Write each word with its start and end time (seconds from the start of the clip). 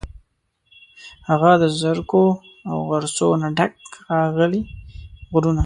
هغه 1.29 1.51
د 1.61 1.65
زرکو، 1.79 2.23
او 2.69 2.77
غرڅو، 2.89 3.29
نه 3.41 3.47
ډک، 3.57 3.73
ښاغلي 4.05 4.61
غرونه 5.31 5.59